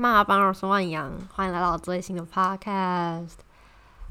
[0.00, 3.34] 妈帮我说万阳，欢迎来到最新的 podcast。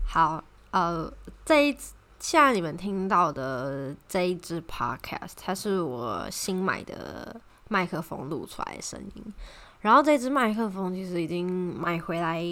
[0.06, 1.12] 好，呃，
[1.44, 1.76] 这一
[2.20, 9.34] 现在你们听到的这一支 podcast，它是我新买的麦克风录出来的声音。
[9.80, 12.46] 然后这支麦克风其实已经买回来，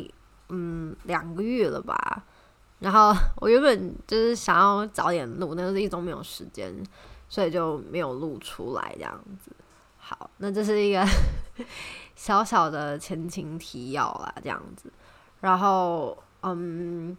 [0.50, 2.24] 嗯，两个月了吧。
[2.80, 6.74] 然后我原本就是想要早点录，但是一直没有时间，
[7.30, 9.52] 所以就没有录出来这样子。
[10.00, 11.06] 好，那这是一个
[12.16, 14.92] 小小的前情提要啦，这样子。
[15.40, 17.16] 然后，嗯，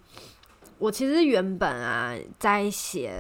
[0.78, 3.12] 我其实原本啊在写，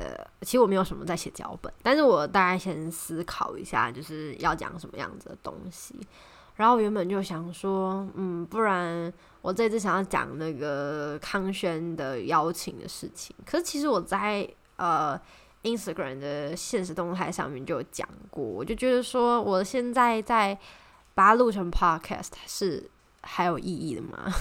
[0.42, 5.94] 其实我没有什么在写脚本，但是我大概先思考一下，就是要讲什么样子的东西。
[6.56, 13.34] 然后原本就想说，嗯，不然我这次想要讲那个康轩的邀请的事情。
[13.46, 15.20] 可是其实我在呃。
[15.64, 20.56] Instagram 的现实动态上面就有讲过，我就觉得说，我现在在
[21.18, 22.88] 把它录成 Podcast 是
[23.22, 24.32] 还有意义的吗？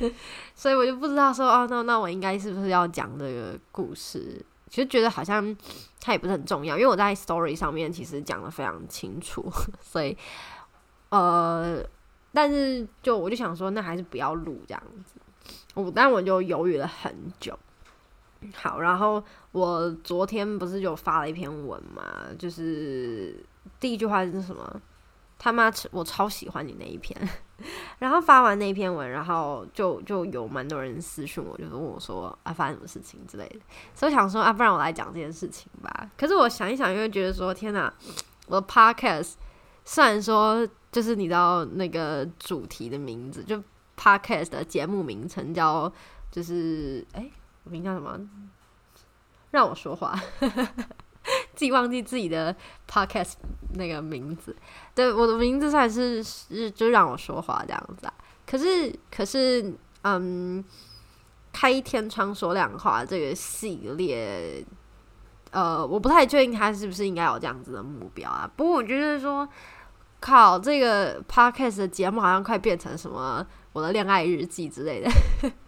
[0.56, 4.42] 所以我就不知道说，哦，那那我应该是不是要讲这个故事？
[4.70, 5.54] 其实觉得好像
[6.00, 9.46] 它也不是很重要，因为我在 Story 上面其实讲的非常清楚，
[9.82, 10.16] 所以
[11.10, 11.84] 呃，
[12.32, 15.20] 但是就我就想说，那还是不要录这样子。
[15.74, 17.58] 我但我就犹豫了很久。
[18.54, 19.22] 好，然后
[19.52, 22.02] 我昨天不是就发了一篇文嘛，
[22.38, 23.44] 就是
[23.78, 24.80] 第一句话是什么？
[25.42, 27.28] 他妈，我超喜欢你那一篇。
[27.98, 33.58] 然后发完那篇文，然后就就有蛮多人私讯我，就是问我说啊，发生什么事情之类的。
[33.92, 36.10] 所以想说啊，不然我来讲这件事情吧。
[36.16, 37.92] 可是我想一想，又觉得说，天哪，
[38.46, 39.32] 我的 podcast
[39.84, 43.60] 虽然说就是你知道那个主题的名字，就
[43.96, 45.92] podcast 的节目名称叫
[46.30, 47.28] 就是哎。
[47.64, 48.18] 我名叫什么？
[49.52, 50.20] 让我说话，
[51.54, 52.54] 自己忘记自己的
[52.88, 53.34] podcast
[53.74, 54.54] 那个名字。
[54.94, 58.14] 对，我的名字算是是就让我说话这样子啊。
[58.46, 59.72] 可是，可是，
[60.02, 60.62] 嗯，
[61.52, 64.64] 开天窗说亮话这个系列，
[65.50, 68.50] 呃，我不太确定他是不是应该有这样子的目标啊。
[68.56, 69.48] 不过，我觉得说，
[70.20, 75.10] 靠，这个 podcast 的节目好像快变成什么我的恋爱日记之类的。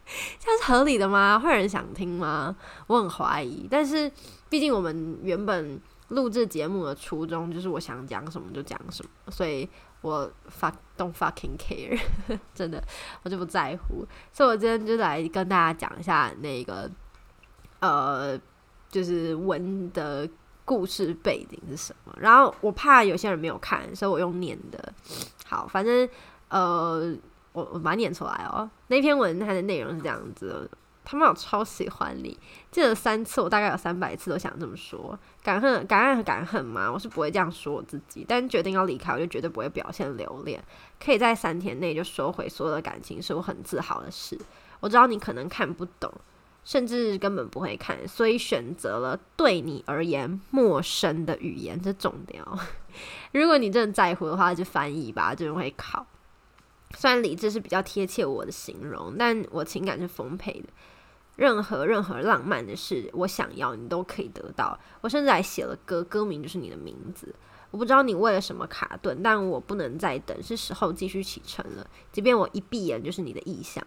[0.39, 1.39] 这样是合理的吗？
[1.39, 2.55] 会有人想听吗？
[2.87, 3.67] 我很怀疑。
[3.71, 4.11] 但是，
[4.49, 9.69] 毕竟我们原本录制节目的初衷就是我想讲什么就讲什么，所以
[10.03, 11.99] 我 fuck don't fucking care，
[12.55, 12.83] 真的
[13.23, 14.07] 我就不在乎。
[14.33, 16.91] 所以我今天就来跟大家讲一下那个
[17.81, 18.39] 呃，
[18.91, 20.29] 就是文的
[20.65, 22.15] 故事背景是什么。
[22.19, 24.93] 然后我怕有些人没有看，所以我用念的。
[25.47, 26.09] 好，反正
[26.49, 27.17] 呃。
[27.55, 28.69] 我我把它念出来哦。
[28.89, 30.69] 那篇文它的内容是这样子：
[31.05, 32.37] 他们有超喜欢你，
[32.73, 35.17] 记了三次，我大概有三百次都想这么说。
[35.43, 36.91] 敢恨敢爱和敢恨吗？
[36.93, 40.63] 我是不会这样说我自己，但决定要离开，我就绝对不会表现留恋。
[40.99, 44.37] 可以在三天内就收回所有的感情，是我很自豪的事。
[44.81, 46.13] 我知道你可能看不懂，
[46.65, 52.59] 甚至根本不会看，所以选择了对你而言陌生的语言，这重点哦。
[53.33, 56.07] 如果你真的在乎的话，就翻译吧，就会考。
[56.97, 60.69] 虽然理智是比较贴切我的形容，但我情感是丰沛的。
[61.37, 64.79] 任何任何浪漫的事，我想要你都可以得到。
[65.01, 67.35] 我甚至还写了歌，歌名就是你的名字。
[67.73, 71.85] 我不知道你为了什么卡顿，但我不能再等，是时候继续启程了。
[72.13, 73.85] 即便我一闭眼就是你的意象，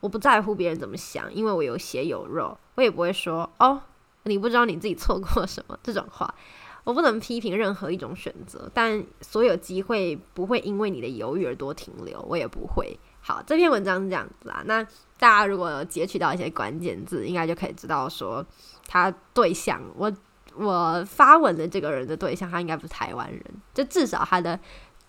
[0.00, 2.58] 我不在乎别人怎么想，因为我有血有肉。
[2.74, 3.80] 我也不会说哦，
[4.24, 6.34] 你不知道你自己错过什么这种话。
[6.84, 12.98] 我不能批评任何一种选择，但所有机会不会因为你的犹豫而多停留，我也不会。
[13.20, 14.62] 好，这篇文章是这样子啦。
[14.64, 14.82] 那
[15.18, 18.46] 大家如果截取到一些关键字，应该就可以知道说，
[18.86, 20.10] 他对象我
[20.54, 23.42] 我发文的这个人的对象，他应该不是台湾人，
[23.74, 24.58] 就至少他的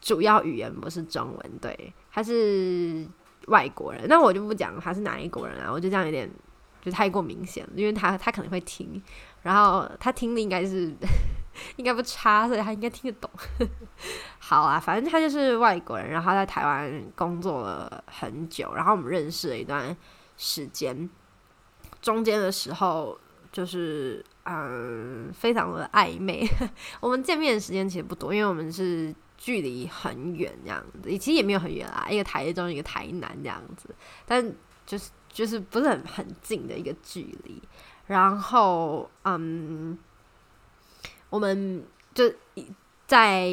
[0.02, 3.08] 主要语言不是中文，对，他是
[3.48, 4.04] 外国人。
[4.10, 6.30] 那我就不讲他是哪一国人啊，我就这样有点
[6.82, 9.02] 就太过明显了，因为他他可能会听，
[9.44, 10.94] 然后他听的应该是。
[11.78, 13.30] 应该不差，所以他应该听得懂。
[14.40, 19.96] 好啊，反正他就是外国人，然后在台湾工作了很久，然后我们认识了一段
[20.38, 21.10] 时间。
[22.02, 23.20] 中间的时候
[23.52, 26.48] 就是嗯，非常的暧昧。
[27.02, 33.94] 我们见面的时间其实不多，因为我们是距离很远这样子，其实也没有很远啊，一个台中，一个台南这样子，
[34.26, 34.44] 但
[34.86, 37.62] 就是就是不是很很近的一个距离。
[38.08, 39.98] 然后嗯。
[41.30, 41.84] 我们
[42.14, 42.32] 就
[43.06, 43.50] 在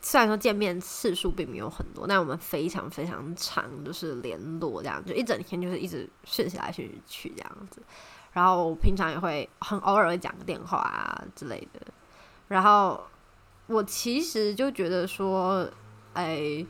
[0.00, 7.80] 虽然说见面次数并没有很多，但我们非常非常长，就是联络这样，就一整天就是一直讯息来讯息去这样子。
[8.32, 11.80] 然后平常也会很偶尔会讲个电话啊之类的。
[12.48, 13.00] 然后
[13.66, 15.66] 我其实就觉得说，
[16.12, 16.64] 哎，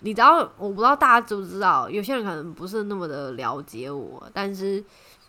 [0.00, 4.84] 你知道，我不知道大家知不知道，有些人可能不是那么的了解我，但是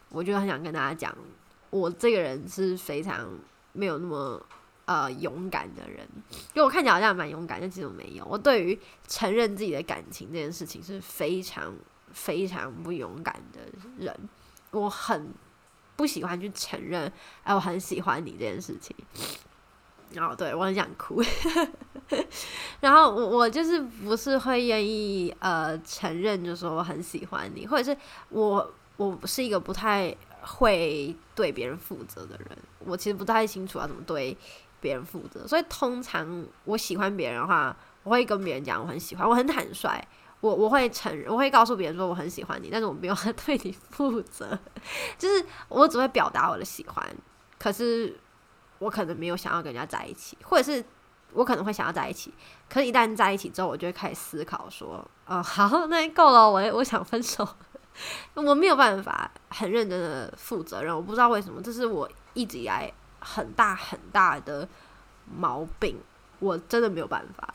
[0.10, 1.18] 我就很想跟大家讲，
[1.69, 3.28] 我这个人是非常
[3.75, 4.42] 没有那么
[4.86, 6.07] 呃勇敢的人，
[6.54, 8.25] 因为我看起来好像蛮勇敢，但其实我没有。
[8.25, 11.74] 我对于承认自己的感情这件事情是非常
[12.12, 13.60] 非常不勇敢的
[13.98, 14.16] 人，
[14.72, 15.33] 我很
[15.95, 17.12] 不喜欢去承认，
[17.44, 18.95] 哎，我很喜欢你这件事情。
[20.12, 21.21] 然后对我很想哭，
[22.80, 28.00] 然后我我就是不是会愿意呃承认，就说我很喜欢你，或者是
[28.30, 34.38] 我我是一个不太会对别人负责的人，我其实不太清楚要怎么对
[34.80, 40.01] 别人负责，所以通常我喜欢别人的话，我会跟别人讲我很喜欢，我很坦率，
[40.42, 43.15] 我我会承认，我会告诉别人说我很喜欢你，但是我没有
[43.45, 44.57] 对你负责，
[45.18, 47.03] 就是我只会表达我的喜欢，
[47.59, 48.19] 可是。
[48.77, 50.83] 我可能没有想要跟人家在一起，或者是
[51.31, 52.33] 我可能会想要在一起，
[52.69, 57.47] 可是，一旦在一起之后，我就会开始思考说，哦，好，那够了，我我想分手，
[58.33, 64.68] 我没有办法很认真的负责任，我不知道为什么，这是我一直以来很大很大的
[65.38, 65.97] 毛病，
[66.39, 67.53] 我真的没有办法。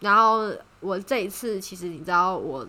[0.00, 0.50] 然后
[0.80, 2.66] 我这一次，其实你知道，我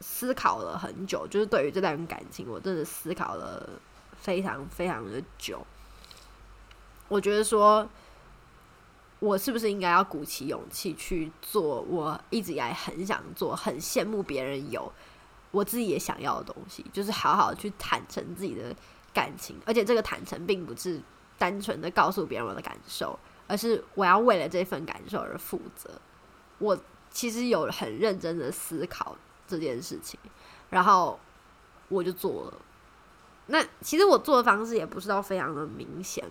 [0.00, 3.68] 思考了很久，就是对于这段感情，我真的思考了
[4.18, 5.64] 非常非常的久。
[7.08, 7.88] 我觉得说，
[9.20, 14.92] 我是不是应该要鼓起勇气去做我一直以来很想做、很羡慕别人有，
[15.50, 18.74] 我自己也想要的东西，就是好好去坦诚自己的
[19.14, 21.00] 感情，而且这个坦诚并不是
[21.38, 25.90] 单纯的告诉别人我的感受，而是我要为了这份感受而负责。
[26.58, 26.78] 我
[27.10, 29.16] 其实有很认真的思考
[29.46, 30.18] 这件事情，
[30.70, 31.18] 然后
[31.88, 32.54] 我就做了。
[33.46, 36.24] 那其实我做的方式也不是到非常的明显。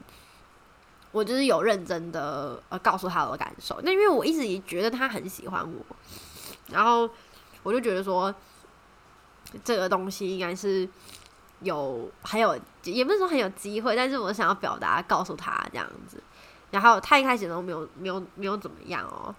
[1.11, 5.95] 我就是有认真的呃告诉他我的感受，那因为我一直也觉得他很喜欢我，
[6.69, 7.09] 然后
[7.63, 8.35] 我就觉得说
[9.63, 10.88] 这个东西应该是
[11.62, 16.21] 有很有也不是说很有机会，但是我想要表达告诉他这样子，
[16.71, 19.33] 然后他一开始都没有没有没有怎么样哦，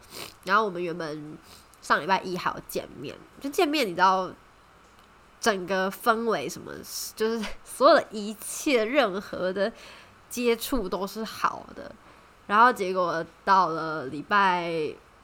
[0.45, 1.37] 然后我们原本
[1.83, 4.31] 上礼拜一还要见面，就见面你知道
[5.41, 6.73] 整个氛围什么，
[7.15, 9.73] 就是所有的一切任何的。
[10.29, 11.91] 接触都是好的，
[12.49, 14.69] 然后结果到了礼拜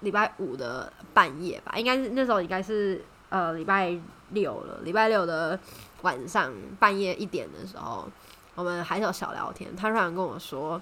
[0.01, 3.99] 礼拜五的半夜吧，应该是那时候应该是呃礼拜
[4.33, 4.81] 六了。
[4.83, 5.59] 礼拜六的
[6.03, 8.07] 晚上半夜一点的时候，
[8.55, 9.75] 我们还是有小聊天。
[9.77, 10.81] 他突然跟我说，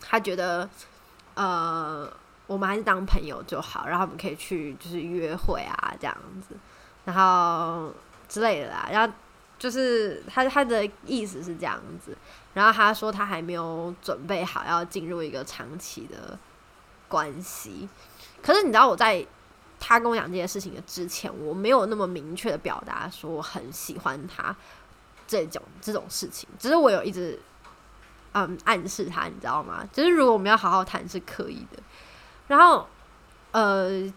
[0.00, 0.68] 他觉得
[1.34, 2.10] 呃
[2.46, 6.16] 我们还是当朋友就好，然后我们可以去就是约会啊这样
[6.46, 6.54] 子，
[7.04, 7.92] 然后
[8.28, 8.88] 之类的啦。
[8.90, 9.14] 然后
[9.58, 12.16] 就是他他的意思是这样子。
[12.54, 16.36] 然后他说他还没有准备好要进入一个长期的
[17.06, 17.88] 关系，
[18.42, 19.24] 可是你知道我在
[19.80, 24.54] 他跟我讲这些事情的之前，我没有那么明确的表达说我很喜欢他
[25.26, 27.38] 这种这种事情，只是我有一直
[28.32, 29.86] 嗯暗示他，你知道吗？
[29.92, 31.82] 就是如果我们要好好谈是可以的。
[32.46, 32.86] 然后
[33.52, 34.12] 呃，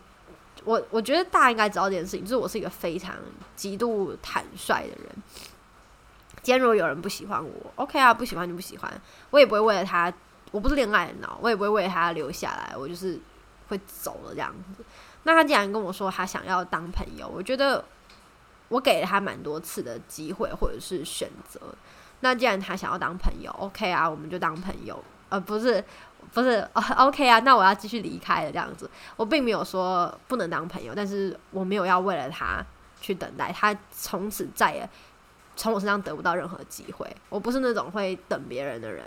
[0.63, 3.15] 我我觉得大家应该知道这件事情，就是我是一个非常
[3.55, 5.23] 极度坦率的人。
[6.43, 8.91] 今天如果有人不喜欢我，OK 啊，不喜欢就不喜欢，
[9.29, 10.11] 我也不会为了他，
[10.51, 13.19] 我不是恋爱脑，我也不会为了他留下来，我就是
[13.67, 14.83] 会走了这样子。
[15.23, 17.83] 那他既然跟我说他想要当朋友，我觉得
[18.69, 21.59] 我给了他蛮多次的机会或者是选择。
[22.21, 25.83] 那既然他想要当朋友，OK 啊，我们就当朋友，呃，不是
[26.33, 26.67] 不是，
[26.97, 28.89] OK 啊，那我要继续离开了这样子。
[29.15, 32.63] 我并没有说不能当朋友，但是我没有要为了他
[32.99, 34.87] 去等待他从此再也。
[35.53, 39.03] 从我身上得不到任何机会，我不是那种会等别人的人。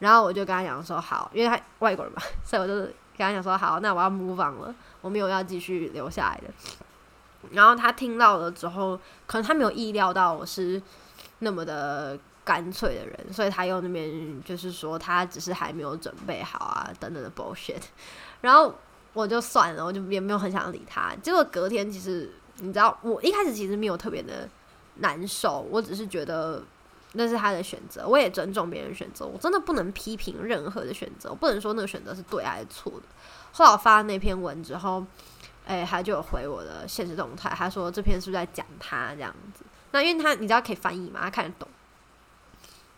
[0.00, 2.94] 然后我就跟他讲说好，因为他外国人嘛， 所以我就是
[3.26, 6.52] 跟他讲说好，那我要 move on 了，我没有要继续留下来的。
[7.52, 10.80] 然后他听到了之后，可能他没有意料到我是
[11.40, 17.82] 那么的干脆的人，所以他又那边就是说他只是还没有准备好啊等等的 bullshit。
[18.40, 18.74] 然后
[19.12, 21.14] 我就算了，我就也没有很想理他。
[21.22, 24.48] 结果隔天其实你知道，我一开始其实没有特别的。
[24.96, 26.62] 难受，我只是觉得
[27.14, 29.26] 那是他的选择，我也尊重别人选择。
[29.26, 33.02] 我真的不能批评任何的选择，我不能说那个选择是对还是错的。
[33.52, 35.04] 后来我发了那篇文之后，
[35.66, 39.64] 哎，他就有回我的现实动态，他说这篇是不是在讲他这样子？
[39.90, 41.68] 那因为他你知道可以翻译嘛，他看得懂。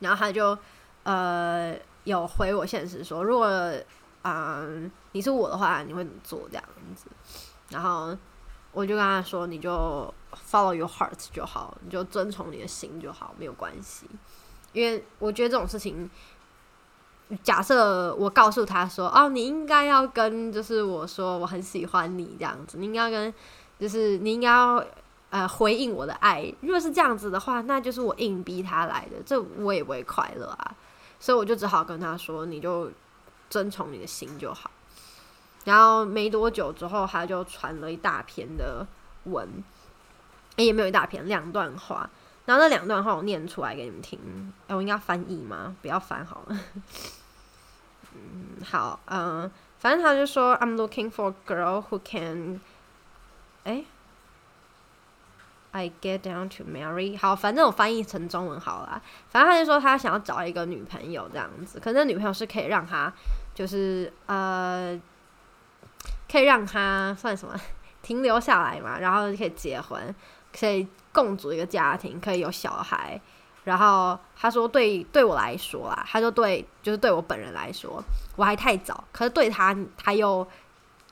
[0.01, 0.59] 然后他就
[1.05, 3.47] 呃有回我现实说，如果
[4.21, 4.63] 啊
[5.13, 6.65] 你是我的话，你会怎么做这样
[6.95, 7.07] 子？
[7.71, 8.17] 然后。
[8.73, 10.13] 我就跟他说：“你就
[10.51, 14.07] follow your heart 就好，你就遵从你的心就好，没有关系。
[14.73, 16.11] 因为我觉得这种事情
[17.43, 23.33] 假设我告诉他说，哦，你应该要跟就是我说我很喜欢你这样子，你应该跟
[23.79, 24.83] 就是你应该要
[25.29, 26.51] 呃回应我的爱。
[26.63, 30.75] 如果是这样子的话，那就是我硬逼他来的，这我也不会快乐啊。
[31.21, 32.91] 所以我就只好跟他说，你就
[33.51, 34.71] 遵从你的心就好。
[35.65, 38.87] 然后没多久之后，他就传了一大篇的
[39.25, 39.49] 文，
[40.57, 42.09] 也没有一大篇，两段话。
[42.45, 44.19] 然后那两段话我念出来给你们听。
[44.67, 45.77] 哎，我应该翻译吗？
[45.81, 46.59] 不要翻好了。
[48.15, 52.61] 嗯，好，嗯，反正他就说，I'm looking for a girl who can，
[53.63, 53.85] 哎
[55.71, 57.17] ，I get down to marry。
[57.17, 59.01] 好，反正我翻译成中文好了。
[59.31, 63.11] 反正他就说他想要找一个女朋友这样子，可是那女朋友是可以让他，
[63.55, 65.01] 就是呃，
[66.33, 67.55] 可以让他算什么
[68.01, 70.15] 停留下来嘛，然后可以结婚，
[70.59, 73.21] 可以共组一个家庭，可以有小孩。
[73.65, 78.03] 然后他说：“对，对我来说啊，他说对，就是对我本人来说，
[78.35, 79.05] 我还太早。
[79.13, 80.45] 可是对他，他又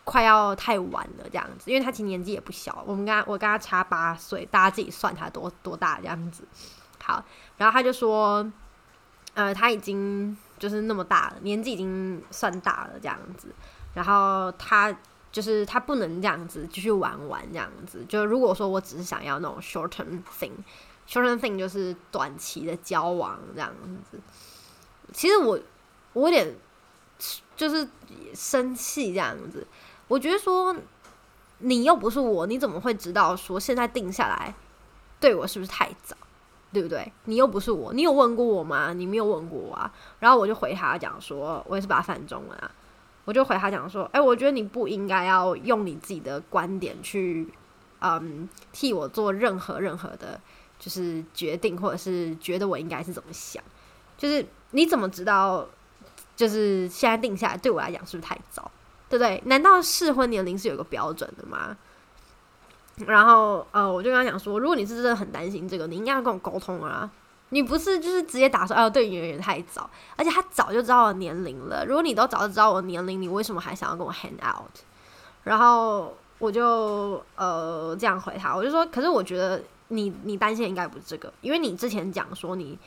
[0.03, 2.83] 快要太晚了，这样子，因为他其实年纪也不小。
[2.85, 6.43] 我们跟他，我跟他差八岁，大家自己算他多多大这样子。
[7.05, 7.23] 好，
[7.57, 8.45] 然后他就说，
[9.35, 13.55] 呃，他已经就是那么大了，年纪已经算大了这样子。
[13.95, 14.93] 然后他
[15.32, 18.04] 就是他不能这样子继续玩玩这样子。
[18.08, 20.52] 就如果说我只是想要那种 short term thing。”
[21.10, 23.75] short thing 就是短期的交往这样
[24.08, 24.16] 子，
[25.12, 25.58] 其实我
[26.12, 26.54] 我有点
[27.56, 27.88] 就是
[28.32, 29.66] 生气这样子，
[30.06, 30.76] 我觉得说
[31.58, 34.54] 你又不是我，你怎么会知道说现在定下来
[35.18, 36.16] 对我是不是太早，
[36.72, 37.12] 对不对？
[37.25, 38.92] 你又不是我，你有问过我吗？
[38.92, 39.92] 你没有问过我啊。
[40.20, 42.70] 然后我就回他讲说，我也是把他翻中了啊，
[43.30, 47.46] 我就回他讲说，哎，我觉得你不应该要用你自己的观点去
[48.00, 50.40] 嗯替我做任何任何的。
[50.80, 53.62] 就是决定，或者是觉得我应该是怎么想，
[54.16, 55.68] 就是你怎么知道？
[56.34, 58.70] 就是现在定下来，对我来讲是不是太早？
[59.10, 59.42] 对不对？
[59.44, 61.76] 难道适婚年龄是有个标准的吗？
[63.06, 67.10] 然后呃，我就跟他讲说，如果你是真的很担心这个，你应该要跟我沟通啊。
[67.50, 71.85] 你不是就是直接打说，哦，对你有点太早，而且他早就知道我年龄了。
[71.87, 74.71] 如果你都早就知道我年龄，你为什么还想要跟我 hang out？
[75.45, 79.62] 然后我就呃这样回他，我就说，可是我觉得。
[79.92, 82.78] 你你担心应该不是这个，因为你之前讲说你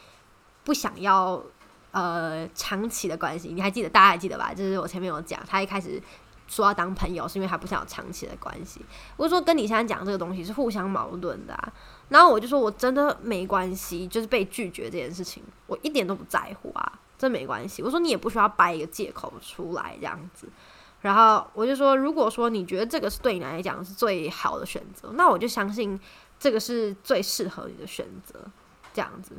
[0.64, 1.44] 不想要
[1.92, 3.90] 呃长期的关系，你还记得？
[3.90, 4.54] 大家还记得吧？
[4.54, 6.02] 就是我前面有讲，他一开始
[6.48, 8.82] 说要当朋友，是因为他不想有长期的关系。
[9.18, 11.74] 我就说跟你现在讲这个东西是互相矛盾的啊，
[12.10, 17.82] 然后我就说我真的没关系，就是被拒绝这件事情，我一点都不在乎啊，这没关系。
[17.82, 20.48] 我说你也不需要掰一个借口出来这样子。
[21.02, 26.00] 然后我就说，如果说你觉得这个是对你来讲是最好的选择，那我就相信。
[26.40, 28.38] 这个是最适合你的选择，
[28.94, 29.32] 这样子，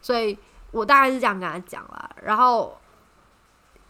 [0.00, 0.38] 所以
[0.70, 2.08] 我大概是这样跟他讲了。
[2.22, 2.78] 然后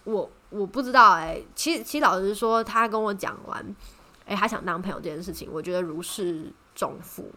[0.04, 3.76] 我我不知道哎，其实其实老实说，他跟我讲完，
[4.26, 7.30] 哎，他想当朋友这件事情，我觉得如释重负，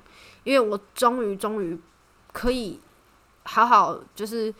[0.43, 1.79] 因为我终于终于
[2.31, 2.79] 可以
[3.43, 4.53] 好好就是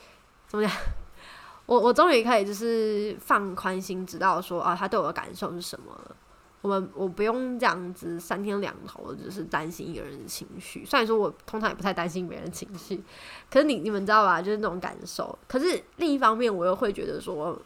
[0.48, 0.72] 怎么讲，
[1.68, 6.16] 我我终于可以就是放宽心，知道说啊，他对我的感受是什么了。
[6.62, 10.84] 我们我不用这样子三天两头，就是担心一个人的情绪。
[10.84, 13.02] 虽然说我通常也不太担心别人情绪，
[13.50, 14.42] 可是你你们知道吧？
[14.42, 15.40] 就是那种感受。
[15.48, 17.58] 可是另一方面，我又会觉得说，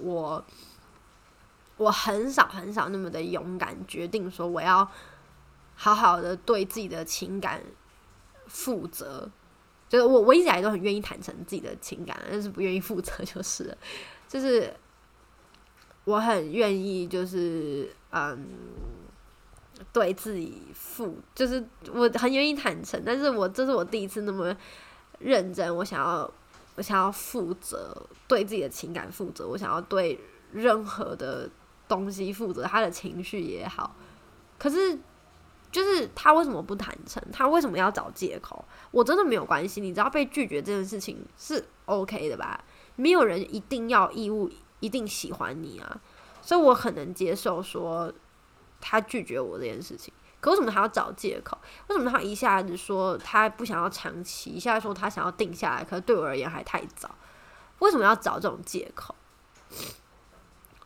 [0.00, 0.44] 我
[1.76, 4.88] 我很少很少那么的勇敢，决定说我要
[5.74, 7.62] 好好的对自己的情感
[8.46, 9.30] 负责。
[9.88, 13.76] 就是我我一直以来都很愿意坦诚自己的情感，但是不愿意负责就是，
[14.28, 14.72] 就是。
[16.04, 18.48] 我很愿意，就是嗯，
[19.92, 21.62] 对自己负，就是
[21.92, 24.56] 我很愿意坦诚，但是我这是我第一次那么
[25.18, 26.32] 认真，我想要，
[26.78, 27.94] 我想要负责，
[28.26, 30.18] 对自己的情感负责，我想要对
[30.52, 31.50] 任何的
[31.86, 33.94] 东西负责，他的情绪也好，
[34.58, 34.98] 可是
[35.70, 37.22] 就是他为什么不坦诚？
[37.30, 38.64] 他为什么要找借口？
[38.90, 42.64] 我真的没有关系，你知道被拒绝这件事情是 OK 的吧？
[42.96, 44.50] 没有人一定要义务。
[44.80, 46.00] 一定喜欢你啊，
[46.40, 48.12] 所以我很能接受说
[48.80, 50.14] 他拒绝我这件事情。
[50.40, 51.58] 可为什么他要找借口？
[51.88, 55.84] 为什么他一下子说他不想要长期，一下说他想要定下来？
[55.84, 57.12] 可是对我而言还太早。
[57.80, 59.14] 为什么要找这种借口？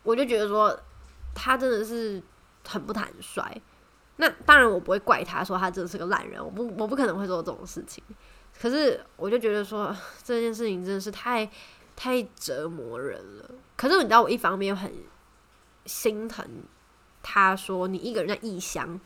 [0.02, 0.78] 我就觉得说
[1.34, 2.22] 他真的是
[2.66, 3.60] 很不坦率。
[4.16, 8.02] 那当然我不会怪他说他真的是个烂人，我不我不可能会做这种事情。
[8.60, 11.50] 可是我就觉得说这件事情真的是太
[11.96, 13.50] 太折磨人了。
[13.76, 14.92] 可是你知道，我一方面很
[15.86, 16.46] 心疼
[17.22, 19.00] 他，说你一个人在异乡，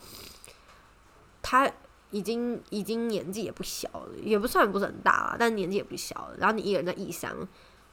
[1.49, 1.71] 他
[2.11, 6.35] 已经已经年纪也不小了，也不算不是很大了，但年纪也不小了。
[6.39, 7.33] 然后你一个人在异乡，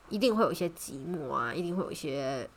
[0.09, 2.49] 一定会有一些寂寞啊，一定会有一些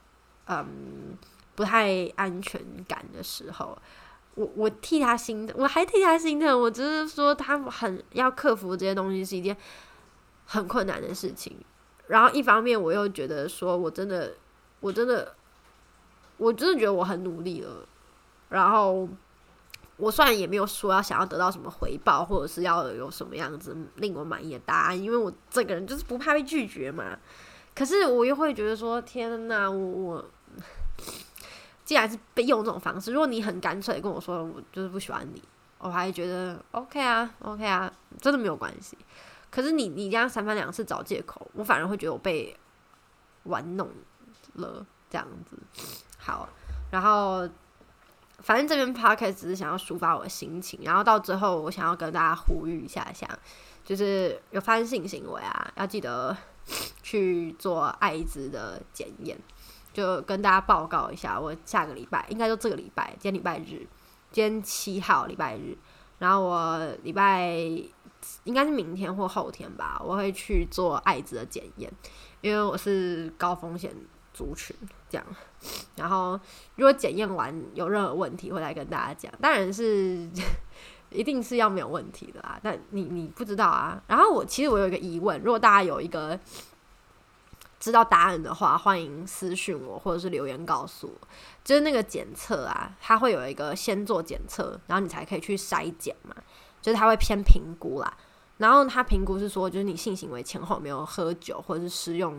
[0.47, 1.15] 嗯
[1.55, 3.77] 不太安全感的时候。
[4.37, 6.59] 我我替他心疼，我还替他心疼。
[6.59, 9.55] 我只是说他很要克服这些东西是一件
[10.47, 11.59] 很困难的事情。
[12.07, 14.33] 然后一方面我又觉得说我真的，
[14.81, 15.35] 我真的，
[16.39, 17.87] 我真的觉得我很努力了。
[18.49, 19.07] 然后
[19.97, 27.19] 我虽然也没有说要想要得到什么回报，或者是要有什么样子令我满意的答案，因为我这个人就是不怕被拒绝嘛。
[27.75, 30.25] 可是我又会觉得说，天哪，我我。
[31.85, 35.41] 既然是被用这种方式，如果你很干脆跟我说我就是不喜欢你，
[35.79, 38.99] 我还觉得 OK 啊，OK 啊，真的没有关系。
[39.53, 42.57] 可是你你这样三番两次找借口，我反而会觉得我被
[43.45, 43.89] 玩弄
[44.55, 45.57] 了这样子。
[46.19, 46.49] 好，
[46.91, 47.49] 然后
[48.39, 53.29] 反正这边 p o c a s t 只是想要抒发我的心情，然后到最后我想要跟大家呼吁一下下，
[53.85, 56.37] 就是有发生性行为啊，要记得
[57.03, 59.39] 去做艾滋的检验。
[59.93, 63.87] 就跟大家报告一下，我下个礼拜应该就这个礼拜，今天礼拜日，
[64.31, 65.75] 今天七号礼拜日，
[66.19, 67.49] 然后我礼拜
[68.45, 71.91] 应该是明天或后天吧，我会去做艾滋的检验，
[72.43, 73.91] 因为我是高风险
[74.37, 74.77] 族群，
[75.09, 75.27] 这样。
[75.97, 76.39] 然后
[76.75, 80.29] 如果检验完有任何问题，会来跟大家讲，当然是
[81.11, 82.61] 一定是要没有问题的啦。
[82.63, 84.03] 但你你不知道啊。
[84.07, 86.39] 然后我其实我有一个疑问，如果大家有一个。
[87.79, 91.29] 知道答案的话，欢迎私讯我，或者是留言告诉我。
[91.63, 96.35] 就是那个检测啊，它会有一个先做检测，然后你才可以去筛检嘛。
[96.81, 98.17] 就是它会偏评估啦，
[98.57, 102.35] 然后它评估是说，就是你性行为前后没有喝酒或者是使用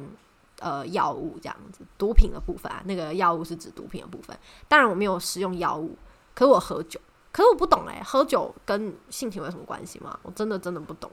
[0.59, 4.37] 呃药物这样子，毒品的部分啊，那个药物是指毒品的部分。
[4.67, 5.95] 当然我没有使用药物，
[6.33, 6.99] 可是我喝酒，
[7.31, 10.19] 可是我不懂哎，喝酒跟性行为有什么关系吗？
[10.23, 11.11] 我真的真的不懂。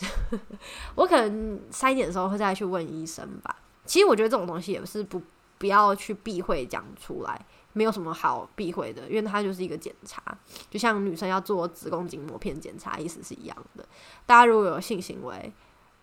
[0.94, 3.54] 我可能筛点的时候会再去问医生吧。
[3.84, 5.20] 其实我觉得这种东西也是不
[5.58, 7.44] 不要去避讳讲出来，
[7.74, 10.22] 没有什么好避讳的，因为它就是一个检查，
[10.70, 13.86] 就像女生要做子宫颈膜片检查，意思是一样的。
[14.24, 15.52] 大家如果有性行为，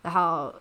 [0.02, 0.54] 然后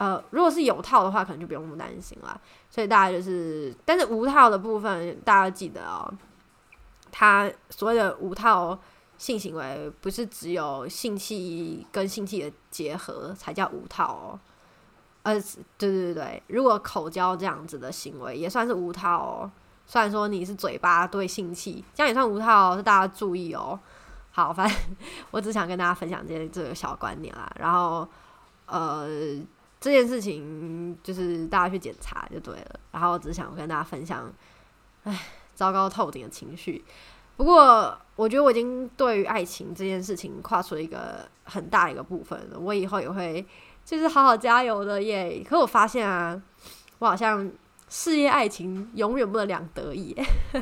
[0.00, 2.40] 呃，如果是有套的话，可能就不用那么担心啦。
[2.70, 6.10] 所以大家就是，但是无套的部分，大家记得哦，
[7.12, 8.78] 它所谓的无套。
[9.20, 14.40] 性行为不是只有性器跟性器的结合才叫无套哦，
[15.24, 15.34] 呃，
[15.76, 19.50] 对对对对，如果口交这样子的行为也算是无套哦。
[19.84, 23.78] 虽然说你是嘴巴对性器，这样也算无套，是大家注意哦。
[24.30, 24.78] 好，反正
[25.30, 27.52] 我只想跟大家分享这些这个小观念啦。
[27.58, 28.08] 然后，
[28.64, 29.06] 呃，
[29.80, 32.80] 这件事情就是大家去检查就对了。
[32.92, 34.30] 然后，我只想跟大家分享，
[35.04, 36.84] 唉，糟糕透顶的情绪。
[37.36, 42.58] 不过，我觉得我已经对于爱情这件事情跨出了一个很大一个部分了。
[42.60, 43.46] 我以后也会
[43.82, 45.42] 就是好好加油的耶。
[45.48, 46.38] 可我发现啊，
[46.98, 47.50] 我好像
[47.88, 50.14] 事业爱情永远不能两得意。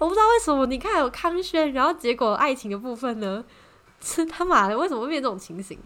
[0.00, 3.44] 我不知道为什么，你看有康轩，然后结果爱情的部分呢，
[4.00, 5.78] 真他妈的为什么会变这种情形？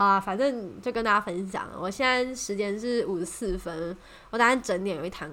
[0.00, 1.68] 好啊，反正就跟大家分享。
[1.78, 3.94] 我现在时间是五十四分，
[4.30, 5.30] 我打算整点有一堂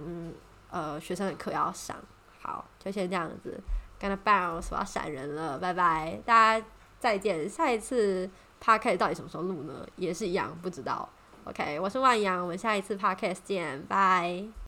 [0.70, 1.96] 呃学生的课要上。
[2.42, 3.58] 好，就先这样子。
[3.98, 6.66] 跟他 bounce，我要闪人了，拜拜，大家
[7.00, 7.48] 再见。
[7.48, 8.30] 下一次
[8.62, 9.88] podcast 到底什么时候录呢？
[9.96, 11.08] 也是一样，不知道。
[11.46, 14.67] OK，我是万阳，我们下一次 podcast 见，拜。